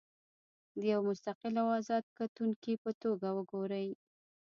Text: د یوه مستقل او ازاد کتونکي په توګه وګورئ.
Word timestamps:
د 0.79 0.81
یوه 0.91 1.03
مستقل 1.09 1.53
او 1.61 1.67
ازاد 1.79 2.05
کتونکي 2.19 2.73
په 2.83 2.91
توګه 3.01 3.27
وګورئ. 3.37 3.87